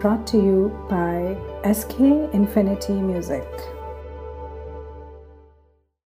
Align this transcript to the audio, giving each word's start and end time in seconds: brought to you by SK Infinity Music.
brought 0.00 0.26
to 0.28 0.36
you 0.36 0.86
by 0.88 1.36
SK 1.72 2.00
Infinity 2.32 2.94
Music. 2.94 3.46